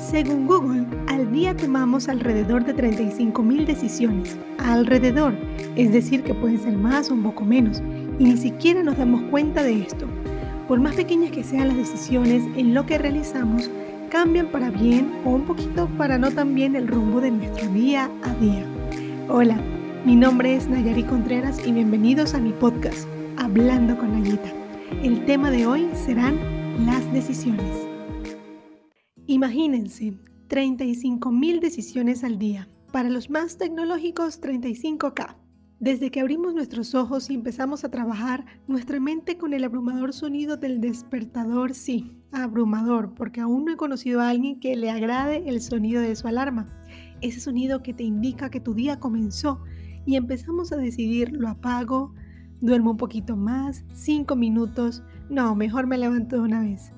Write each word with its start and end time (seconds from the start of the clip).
Según 0.00 0.46
Google, 0.46 0.86
al 1.08 1.30
día 1.30 1.54
tomamos 1.54 2.08
alrededor 2.08 2.64
de 2.64 2.74
35.000 2.74 3.66
decisiones. 3.66 4.34
Alrededor, 4.56 5.34
es 5.76 5.92
decir, 5.92 6.22
que 6.22 6.32
pueden 6.32 6.58
ser 6.58 6.72
más 6.74 7.10
o 7.10 7.14
un 7.14 7.22
poco 7.22 7.44
menos, 7.44 7.82
y 8.18 8.24
ni 8.24 8.36
siquiera 8.38 8.82
nos 8.82 8.96
damos 8.96 9.22
cuenta 9.24 9.62
de 9.62 9.82
esto. 9.82 10.06
Por 10.68 10.80
más 10.80 10.94
pequeñas 10.94 11.32
que 11.32 11.44
sean 11.44 11.68
las 11.68 11.76
decisiones 11.76 12.44
en 12.56 12.72
lo 12.72 12.86
que 12.86 12.96
realizamos, 12.96 13.70
cambian 14.08 14.46
para 14.46 14.70
bien 14.70 15.12
o 15.26 15.32
un 15.32 15.42
poquito 15.42 15.86
para 15.98 16.16
no 16.16 16.30
tan 16.30 16.54
bien 16.54 16.76
el 16.76 16.88
rumbo 16.88 17.20
de 17.20 17.32
nuestro 17.32 17.68
día 17.68 18.10
a 18.22 18.34
día. 18.36 18.64
Hola, 19.28 19.60
mi 20.06 20.16
nombre 20.16 20.56
es 20.56 20.66
Nayari 20.66 21.02
Contreras 21.02 21.60
y 21.66 21.72
bienvenidos 21.72 22.32
a 22.32 22.40
mi 22.40 22.52
podcast, 22.52 23.06
Hablando 23.36 23.98
con 23.98 24.12
Nayita. 24.12 24.50
El 25.02 25.26
tema 25.26 25.50
de 25.50 25.66
hoy 25.66 25.88
serán 25.92 26.38
las 26.86 27.12
decisiones. 27.12 27.89
Imagínense, 29.30 30.14
35.000 30.48 31.60
decisiones 31.60 32.24
al 32.24 32.36
día. 32.36 32.68
Para 32.90 33.08
los 33.08 33.30
más 33.30 33.58
tecnológicos, 33.58 34.40
35K. 34.40 35.36
Desde 35.78 36.10
que 36.10 36.18
abrimos 36.18 36.52
nuestros 36.52 36.96
ojos 36.96 37.30
y 37.30 37.34
empezamos 37.34 37.84
a 37.84 37.92
trabajar, 37.92 38.44
nuestra 38.66 38.98
mente 38.98 39.38
con 39.38 39.54
el 39.54 39.62
abrumador 39.62 40.14
sonido 40.14 40.56
del 40.56 40.80
despertador, 40.80 41.74
sí, 41.74 42.20
abrumador, 42.32 43.14
porque 43.14 43.40
aún 43.40 43.66
no 43.66 43.72
he 43.74 43.76
conocido 43.76 44.20
a 44.20 44.30
alguien 44.30 44.58
que 44.58 44.74
le 44.74 44.90
agrade 44.90 45.48
el 45.48 45.60
sonido 45.60 46.02
de 46.02 46.16
su 46.16 46.26
alarma. 46.26 46.66
Ese 47.20 47.38
sonido 47.38 47.84
que 47.84 47.94
te 47.94 48.02
indica 48.02 48.50
que 48.50 48.58
tu 48.58 48.74
día 48.74 48.98
comenzó 48.98 49.62
y 50.06 50.16
empezamos 50.16 50.72
a 50.72 50.76
decidir, 50.76 51.30
lo 51.30 51.48
apago, 51.48 52.14
duermo 52.60 52.90
un 52.90 52.96
poquito 52.96 53.36
más, 53.36 53.84
cinco 53.92 54.34
minutos, 54.34 55.04
no, 55.28 55.54
mejor 55.54 55.86
me 55.86 55.98
levanto 55.98 56.34
de 56.34 56.42
una 56.42 56.62
vez. 56.62 56.92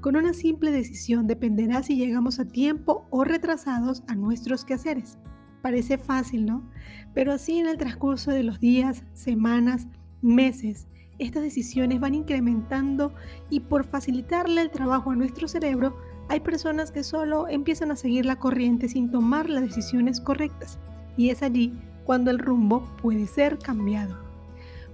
Con 0.00 0.14
una 0.14 0.32
simple 0.32 0.70
decisión 0.70 1.26
dependerá 1.26 1.82
si 1.82 1.96
llegamos 1.96 2.38
a 2.38 2.44
tiempo 2.44 3.06
o 3.10 3.24
retrasados 3.24 4.04
a 4.06 4.14
nuestros 4.14 4.64
quehaceres. 4.64 5.18
Parece 5.60 5.98
fácil, 5.98 6.46
¿no? 6.46 6.70
Pero 7.14 7.32
así 7.32 7.58
en 7.58 7.66
el 7.66 7.78
transcurso 7.78 8.30
de 8.30 8.44
los 8.44 8.60
días, 8.60 9.02
semanas, 9.12 9.88
meses, 10.22 10.86
estas 11.18 11.42
decisiones 11.42 11.98
van 11.98 12.14
incrementando 12.14 13.12
y 13.50 13.60
por 13.60 13.84
facilitarle 13.84 14.62
el 14.62 14.70
trabajo 14.70 15.10
a 15.10 15.16
nuestro 15.16 15.48
cerebro, 15.48 15.96
hay 16.28 16.40
personas 16.40 16.92
que 16.92 17.02
solo 17.02 17.48
empiezan 17.48 17.90
a 17.90 17.96
seguir 17.96 18.24
la 18.24 18.36
corriente 18.36 18.88
sin 18.88 19.10
tomar 19.10 19.50
las 19.50 19.62
decisiones 19.62 20.20
correctas. 20.20 20.78
Y 21.16 21.30
es 21.30 21.42
allí 21.42 21.72
cuando 22.04 22.30
el 22.30 22.38
rumbo 22.38 22.84
puede 23.02 23.26
ser 23.26 23.58
cambiado. 23.58 24.16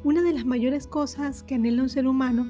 Una 0.02 0.22
de 0.22 0.32
las 0.32 0.46
mayores 0.46 0.86
cosas 0.86 1.42
que 1.42 1.56
anhela 1.56 1.82
un 1.82 1.90
ser 1.90 2.06
humano 2.06 2.46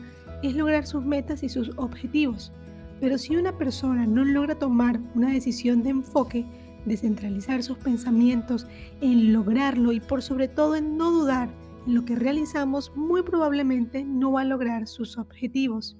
es 0.48 0.54
lograr 0.54 0.86
sus 0.86 1.04
metas 1.04 1.42
y 1.42 1.48
sus 1.48 1.70
objetivos. 1.76 2.52
Pero 3.00 3.18
si 3.18 3.36
una 3.36 3.56
persona 3.56 4.06
no 4.06 4.24
logra 4.24 4.58
tomar 4.58 5.00
una 5.14 5.32
decisión 5.32 5.82
de 5.82 5.90
enfoque, 5.90 6.46
de 6.84 6.96
centralizar 6.96 7.62
sus 7.62 7.78
pensamientos 7.78 8.66
en 9.00 9.32
lograrlo 9.32 9.92
y 9.92 10.00
por 10.00 10.22
sobre 10.22 10.48
todo 10.48 10.76
en 10.76 10.96
no 10.96 11.10
dudar 11.10 11.50
en 11.86 11.94
lo 11.94 12.04
que 12.04 12.16
realizamos, 12.16 12.92
muy 12.94 13.22
probablemente 13.22 14.04
no 14.04 14.32
va 14.32 14.42
a 14.42 14.44
lograr 14.44 14.86
sus 14.86 15.18
objetivos. 15.18 15.96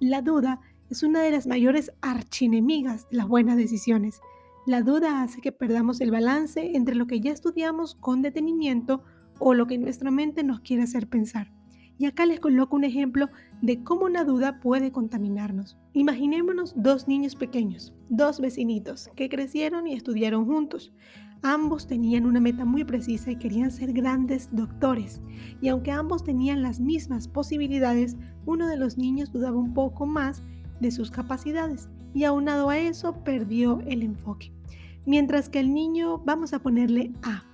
La 0.00 0.22
duda 0.22 0.60
es 0.90 1.02
una 1.02 1.22
de 1.22 1.30
las 1.30 1.46
mayores 1.46 1.92
archinemigas 2.00 3.08
de 3.10 3.18
las 3.18 3.28
buenas 3.28 3.56
decisiones. 3.56 4.20
La 4.66 4.82
duda 4.82 5.22
hace 5.22 5.40
que 5.40 5.52
perdamos 5.52 6.00
el 6.00 6.10
balance 6.10 6.76
entre 6.76 6.94
lo 6.94 7.06
que 7.06 7.20
ya 7.20 7.32
estudiamos 7.32 7.96
con 7.96 8.22
detenimiento 8.22 9.02
o 9.38 9.54
lo 9.54 9.66
que 9.66 9.78
nuestra 9.78 10.10
mente 10.10 10.42
nos 10.42 10.60
quiere 10.60 10.82
hacer 10.84 11.08
pensar. 11.08 11.52
Y 11.98 12.06
acá 12.06 12.26
les 12.26 12.40
coloco 12.40 12.74
un 12.76 12.84
ejemplo 12.84 13.28
de 13.62 13.84
cómo 13.84 14.06
una 14.06 14.24
duda 14.24 14.60
puede 14.60 14.90
contaminarnos. 14.90 15.78
Imaginémonos 15.92 16.74
dos 16.76 17.06
niños 17.06 17.36
pequeños, 17.36 17.94
dos 18.08 18.40
vecinitos, 18.40 19.10
que 19.14 19.28
crecieron 19.28 19.86
y 19.86 19.94
estudiaron 19.94 20.44
juntos. 20.46 20.92
Ambos 21.42 21.86
tenían 21.86 22.26
una 22.26 22.40
meta 22.40 22.64
muy 22.64 22.84
precisa 22.84 23.30
y 23.30 23.36
querían 23.36 23.70
ser 23.70 23.92
grandes 23.92 24.48
doctores. 24.50 25.20
Y 25.60 25.68
aunque 25.68 25.92
ambos 25.92 26.24
tenían 26.24 26.62
las 26.62 26.80
mismas 26.80 27.28
posibilidades, 27.28 28.16
uno 28.46 28.66
de 28.66 28.76
los 28.76 28.98
niños 28.98 29.30
dudaba 29.30 29.56
un 29.56 29.74
poco 29.74 30.06
más 30.06 30.42
de 30.80 30.90
sus 30.90 31.10
capacidades 31.10 31.88
y 32.14 32.24
aunado 32.24 32.70
a 32.70 32.78
eso 32.78 33.22
perdió 33.24 33.80
el 33.86 34.02
enfoque. 34.02 34.52
Mientras 35.06 35.48
que 35.48 35.60
el 35.60 35.74
niño, 35.74 36.18
vamos 36.24 36.54
a 36.54 36.60
ponerle 36.60 37.12
A, 37.22 37.44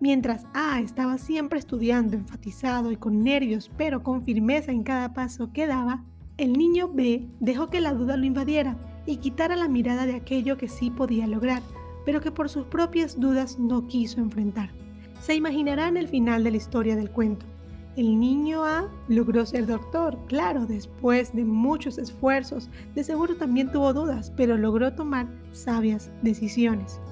Mientras 0.00 0.46
A 0.54 0.80
estaba 0.80 1.18
siempre 1.18 1.58
estudiando, 1.58 2.16
enfatizado 2.16 2.90
y 2.90 2.96
con 2.96 3.22
nervios, 3.22 3.70
pero 3.76 4.02
con 4.02 4.24
firmeza 4.24 4.72
en 4.72 4.82
cada 4.82 5.12
paso 5.12 5.52
que 5.52 5.66
daba, 5.66 6.04
el 6.38 6.54
niño 6.54 6.88
B 6.88 7.28
dejó 7.38 7.68
que 7.68 7.82
la 7.82 7.92
duda 7.92 8.16
lo 8.16 8.24
invadiera 8.24 8.78
y 9.04 9.18
quitara 9.18 9.56
la 9.56 9.68
mirada 9.68 10.06
de 10.06 10.14
aquello 10.14 10.56
que 10.56 10.68
sí 10.68 10.90
podía 10.90 11.26
lograr, 11.26 11.62
pero 12.06 12.22
que 12.22 12.30
por 12.30 12.48
sus 12.48 12.64
propias 12.64 13.20
dudas 13.20 13.58
no 13.58 13.86
quiso 13.88 14.20
enfrentar. 14.20 14.70
Se 15.20 15.34
imaginarán 15.34 15.98
el 15.98 16.08
final 16.08 16.44
de 16.44 16.52
la 16.52 16.56
historia 16.56 16.96
del 16.96 17.10
cuento. 17.10 17.44
El 17.96 18.18
niño 18.18 18.64
A 18.64 18.88
logró 19.08 19.44
ser 19.44 19.66
doctor, 19.66 20.18
claro, 20.28 20.64
después 20.64 21.34
de 21.34 21.44
muchos 21.44 21.98
esfuerzos, 21.98 22.70
de 22.94 23.04
seguro 23.04 23.36
también 23.36 23.70
tuvo 23.70 23.92
dudas, 23.92 24.32
pero 24.34 24.56
logró 24.56 24.94
tomar 24.94 25.26
sabias 25.52 26.10
decisiones. 26.22 27.02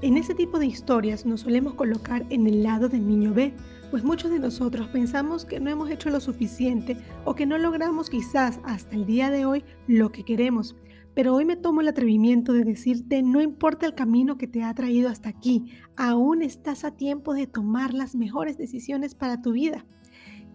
En 0.00 0.16
ese 0.16 0.32
tipo 0.32 0.60
de 0.60 0.66
historias 0.66 1.26
nos 1.26 1.40
solemos 1.40 1.74
colocar 1.74 2.24
en 2.30 2.46
el 2.46 2.62
lado 2.62 2.88
del 2.88 3.04
niño 3.04 3.34
B, 3.34 3.52
pues 3.90 4.04
muchos 4.04 4.30
de 4.30 4.38
nosotros 4.38 4.86
pensamos 4.86 5.44
que 5.44 5.58
no 5.58 5.70
hemos 5.70 5.90
hecho 5.90 6.08
lo 6.08 6.20
suficiente 6.20 6.96
o 7.24 7.34
que 7.34 7.46
no 7.46 7.58
logramos 7.58 8.08
quizás 8.08 8.60
hasta 8.62 8.94
el 8.94 9.06
día 9.06 9.28
de 9.32 9.44
hoy 9.44 9.64
lo 9.88 10.12
que 10.12 10.24
queremos. 10.24 10.76
Pero 11.14 11.34
hoy 11.34 11.44
me 11.44 11.56
tomo 11.56 11.80
el 11.80 11.88
atrevimiento 11.88 12.52
de 12.52 12.62
decirte, 12.62 13.24
no 13.24 13.40
importa 13.40 13.86
el 13.86 13.96
camino 13.96 14.38
que 14.38 14.46
te 14.46 14.62
ha 14.62 14.72
traído 14.72 15.08
hasta 15.08 15.30
aquí, 15.30 15.72
aún 15.96 16.42
estás 16.42 16.84
a 16.84 16.92
tiempo 16.92 17.34
de 17.34 17.48
tomar 17.48 17.92
las 17.92 18.14
mejores 18.14 18.56
decisiones 18.56 19.16
para 19.16 19.42
tu 19.42 19.50
vida. 19.50 19.84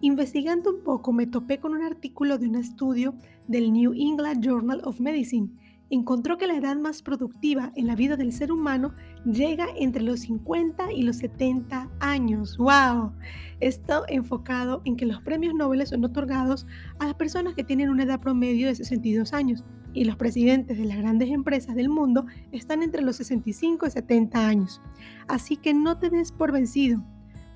Investigando 0.00 0.70
un 0.70 0.82
poco 0.82 1.12
me 1.12 1.26
topé 1.26 1.60
con 1.60 1.74
un 1.74 1.82
artículo 1.82 2.38
de 2.38 2.48
un 2.48 2.54
estudio 2.54 3.14
del 3.46 3.74
New 3.74 3.92
England 3.92 4.42
Journal 4.42 4.80
of 4.84 5.00
Medicine 5.00 5.50
encontró 5.90 6.38
que 6.38 6.46
la 6.46 6.56
edad 6.56 6.76
más 6.76 7.02
productiva 7.02 7.72
en 7.76 7.86
la 7.86 7.94
vida 7.94 8.16
del 8.16 8.32
ser 8.32 8.50
humano 8.50 8.94
llega 9.24 9.66
entre 9.76 10.02
los 10.02 10.20
50 10.20 10.92
y 10.92 11.02
los 11.02 11.16
70 11.16 11.90
años. 12.00 12.56
¡Wow! 12.58 13.12
Esto 13.60 14.04
enfocado 14.08 14.82
en 14.84 14.96
que 14.96 15.06
los 15.06 15.20
premios 15.22 15.54
Nobel 15.54 15.86
son 15.86 16.04
otorgados 16.04 16.66
a 16.98 17.06
las 17.06 17.14
personas 17.14 17.54
que 17.54 17.64
tienen 17.64 17.90
una 17.90 18.04
edad 18.04 18.20
promedio 18.20 18.68
de 18.68 18.74
62 18.74 19.32
años 19.32 19.64
y 19.94 20.04
los 20.04 20.16
presidentes 20.16 20.76
de 20.76 20.84
las 20.84 20.98
grandes 20.98 21.30
empresas 21.30 21.74
del 21.74 21.88
mundo 21.88 22.26
están 22.52 22.82
entre 22.82 23.02
los 23.02 23.16
65 23.16 23.86
y 23.86 23.90
70 23.90 24.46
años. 24.46 24.82
Así 25.28 25.56
que 25.56 25.72
no 25.72 25.98
te 25.98 26.10
des 26.10 26.32
por 26.32 26.52
vencido. 26.52 27.02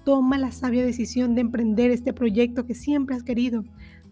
Toma 0.05 0.38
la 0.38 0.53
sabia 0.53 0.87
decisión 0.87 1.34
de 1.34 1.43
emprender 1.43 1.91
este 1.91 2.12
proyecto 2.12 2.65
que 2.65 2.75
siempre 2.75 3.17
has 3.17 3.25
querido. 3.25 3.65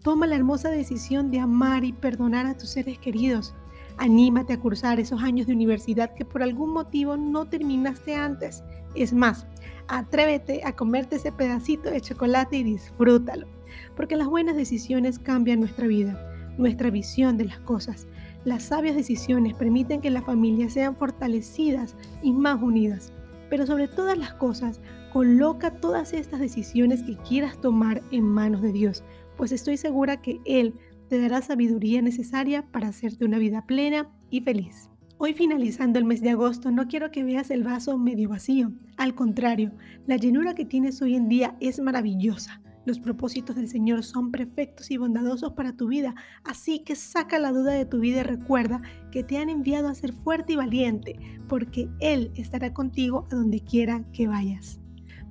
Toma 0.03 0.27
la 0.27 0.35
hermosa 0.35 0.69
decisión 0.69 1.31
de 1.31 1.39
amar 1.39 1.83
y 1.85 1.93
perdonar 1.93 2.45
a 2.45 2.55
tus 2.55 2.69
seres 2.69 2.99
queridos. 2.99 3.55
Anímate 3.97 4.53
a 4.53 4.59
cursar 4.59 4.99
esos 4.99 5.23
años 5.23 5.47
de 5.47 5.53
universidad 5.53 6.13
que 6.13 6.25
por 6.25 6.43
algún 6.43 6.71
motivo 6.71 7.17
no 7.17 7.45
terminaste 7.45 8.15
antes. 8.15 8.63
Es 8.95 9.11
más, 9.11 9.47
atrévete 9.87 10.61
a 10.63 10.75
comerte 10.75 11.15
ese 11.15 11.31
pedacito 11.31 11.89
de 11.89 12.01
chocolate 12.01 12.57
y 12.57 12.63
disfrútalo, 12.63 13.47
porque 13.95 14.15
las 14.15 14.27
buenas 14.27 14.55
decisiones 14.55 15.17
cambian 15.17 15.59
nuestra 15.59 15.87
vida, 15.87 16.53
nuestra 16.57 16.91
visión 16.91 17.37
de 17.37 17.45
las 17.45 17.59
cosas. 17.59 18.07
Las 18.45 18.63
sabias 18.63 18.95
decisiones 18.95 19.55
permiten 19.55 19.99
que 19.99 20.11
las 20.11 20.23
familias 20.23 20.73
sean 20.73 20.95
fortalecidas 20.95 21.95
y 22.21 22.33
más 22.33 22.61
unidas. 22.61 23.11
Pero 23.49 23.65
sobre 23.65 23.87
todas 23.87 24.17
las 24.17 24.33
cosas, 24.33 24.79
coloca 25.11 25.71
todas 25.71 26.13
estas 26.13 26.39
decisiones 26.39 27.01
que 27.01 27.17
quieras 27.17 27.59
tomar 27.61 28.03
en 28.11 28.23
manos 28.23 28.61
de 28.61 28.71
Dios, 28.71 29.03
pues 29.37 29.51
estoy 29.51 29.77
segura 29.77 30.21
que 30.21 30.41
Él 30.45 30.73
te 31.09 31.19
dará 31.19 31.41
sabiduría 31.41 32.01
necesaria 32.01 32.65
para 32.71 32.87
hacerte 32.87 33.25
una 33.25 33.39
vida 33.39 33.65
plena 33.65 34.09
y 34.29 34.41
feliz. 34.41 34.89
Hoy 35.19 35.33
finalizando 35.33 35.97
el 35.97 36.05
mes 36.05 36.21
de 36.21 36.29
agosto 36.29 36.69
no 36.69 36.87
quiero 36.87 37.09
que 37.09 37.23
veas 37.23 37.49
el 37.49 37.63
vaso 37.63 37.97
medio 37.97 38.29
vacío. 38.29 38.71
Al 38.97 39.15
contrario, 39.15 39.71
la 40.05 40.17
llenura 40.17 40.53
que 40.53 40.65
tienes 40.65 41.01
hoy 41.01 41.15
en 41.15 41.27
día 41.27 41.55
es 41.59 41.79
maravillosa. 41.79 42.61
Los 42.85 42.99
propósitos 42.99 43.55
del 43.55 43.67
Señor 43.67 44.03
son 44.03 44.31
perfectos 44.31 44.91
y 44.91 44.97
bondadosos 44.97 45.53
para 45.53 45.73
tu 45.73 45.87
vida, 45.87 46.15
así 46.43 46.79
que 46.79 46.95
saca 46.95 47.39
la 47.39 47.51
duda 47.51 47.73
de 47.73 47.85
tu 47.85 47.99
vida 47.99 48.19
y 48.21 48.23
recuerda 48.23 48.81
que 49.11 49.23
te 49.23 49.39
han 49.39 49.49
enviado 49.49 49.89
a 49.89 49.95
ser 49.95 50.13
fuerte 50.13 50.53
y 50.53 50.55
valiente, 50.55 51.19
porque 51.49 51.89
Él 51.99 52.31
estará 52.35 52.73
contigo 52.73 53.27
a 53.31 53.35
donde 53.35 53.59
quiera 53.59 54.05
que 54.13 54.27
vayas. 54.27 54.79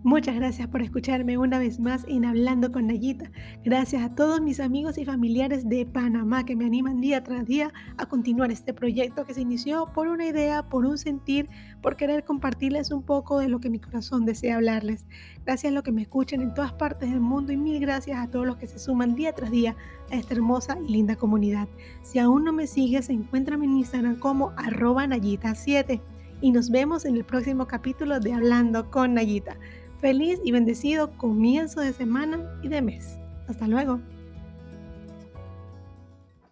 Muchas 0.06 0.36
gracias 0.36 0.68
por 0.68 0.82
escucharme 0.82 1.36
una 1.36 1.58
vez 1.58 1.80
más 1.80 2.04
en 2.06 2.24
Hablando 2.24 2.70
con 2.70 2.86
Nayita. 2.86 3.32
Gracias 3.64 4.04
a 4.04 4.14
todos 4.14 4.40
mis 4.40 4.60
amigos 4.60 4.98
y 4.98 5.04
familiares 5.04 5.68
de 5.68 5.84
Panamá 5.84 6.46
que 6.46 6.54
me 6.54 6.64
animan 6.64 7.00
día 7.00 7.24
tras 7.24 7.44
día 7.44 7.72
a 7.96 8.06
continuar 8.06 8.52
este 8.52 8.72
proyecto 8.72 9.24
que 9.24 9.34
se 9.34 9.40
inició 9.40 9.90
por 9.92 10.06
una 10.06 10.24
idea, 10.24 10.62
por 10.68 10.86
un 10.86 10.96
sentir, 10.96 11.48
por 11.82 11.96
querer 11.96 12.22
compartirles 12.22 12.92
un 12.92 13.02
poco 13.02 13.40
de 13.40 13.48
lo 13.48 13.58
que 13.58 13.68
mi 13.68 13.80
corazón 13.80 14.24
desea 14.24 14.54
hablarles. 14.54 15.06
Gracias 15.44 15.72
a 15.72 15.74
los 15.74 15.82
que 15.82 15.90
me 15.90 16.02
escuchan 16.02 16.40
en 16.40 16.54
todas 16.54 16.72
partes 16.72 17.10
del 17.10 17.18
mundo 17.18 17.52
y 17.52 17.56
mil 17.56 17.80
gracias 17.80 18.20
a 18.20 18.30
todos 18.30 18.46
los 18.46 18.58
que 18.58 18.68
se 18.68 18.78
suman 18.78 19.16
día 19.16 19.32
tras 19.32 19.50
día 19.50 19.74
a 20.12 20.14
esta 20.14 20.34
hermosa 20.34 20.78
y 20.86 20.92
linda 20.92 21.16
comunidad. 21.16 21.66
Si 22.02 22.20
aún 22.20 22.44
no 22.44 22.52
me 22.52 22.68
sigues, 22.68 23.10
encuéntrame 23.10 23.64
en 23.64 23.78
Instagram 23.78 24.20
como 24.20 24.52
arroba 24.56 25.04
Nayita7 25.04 26.00
y 26.42 26.52
nos 26.52 26.70
vemos 26.70 27.04
en 27.06 27.16
el 27.16 27.24
próximo 27.24 27.66
capítulo 27.66 28.20
de 28.20 28.34
Hablando 28.34 28.88
con 28.88 29.14
Nayita. 29.14 29.56
Feliz 30.00 30.40
y 30.44 30.52
bendecido 30.52 31.16
comienzo 31.16 31.80
de 31.80 31.92
semana 31.92 32.58
y 32.62 32.68
de 32.68 32.82
mes. 32.82 33.18
Hasta 33.48 33.66
luego. 33.66 34.00